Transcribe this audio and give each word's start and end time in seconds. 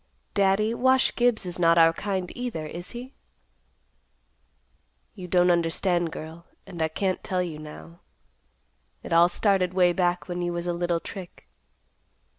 Daddy, 0.33 0.73
Wash 0.73 1.15
Gibbs 1.15 1.45
is 1.45 1.59
not 1.59 1.77
our 1.77 1.93
kind 1.93 2.31
either, 2.35 2.65
is 2.65 2.89
he?" 2.89 3.13
"You 5.13 5.27
don't 5.27 5.51
understand, 5.51 6.11
girl, 6.11 6.47
and 6.65 6.81
I 6.81 6.87
can't 6.87 7.23
tell 7.23 7.43
you 7.43 7.59
now. 7.59 7.99
It 9.03 9.13
all 9.13 9.29
started 9.29 9.75
way 9.75 9.93
back 9.93 10.27
when 10.27 10.41
you 10.41 10.53
was 10.53 10.65
a 10.65 10.73
little 10.73 10.99
trick." 10.99 11.47